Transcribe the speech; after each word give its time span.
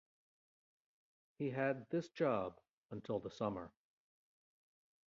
He 1.37 1.51
had 1.51 1.87
this 1.91 2.09
job 2.09 2.59
until 2.89 3.19
the 3.19 3.29
summer. 3.29 3.71